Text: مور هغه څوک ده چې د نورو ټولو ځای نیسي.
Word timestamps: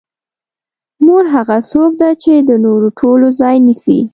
مور 1.05 1.23
هغه 1.35 1.57
څوک 1.71 1.91
ده 2.01 2.09
چې 2.23 2.33
د 2.49 2.51
نورو 2.65 2.87
ټولو 2.99 3.27
ځای 3.41 3.55
نیسي. 3.67 3.99